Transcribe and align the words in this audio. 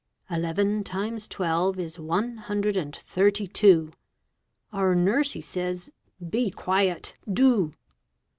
Eleven 0.31 0.83
times 0.83 1.27
twelve 1.27 1.77
is 1.77 1.99
one 1.99 2.37
hundred 2.37 2.75
and 2.75 2.95
thirty 2.95 3.45
two. 3.45 3.93
Our 4.73 4.95
nursie 4.95 5.43
says, 5.43 5.91
"Be 6.27 6.49
quiet, 6.49 7.13
do!" 7.31 7.73